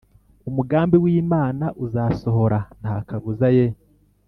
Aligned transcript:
Umugambi 0.49 0.95
w 1.03 1.05
Imana 1.21 1.65
uzasohora 1.85 2.59
nta 2.81 2.95
kabuza 3.07 3.47
Ye 3.57 3.65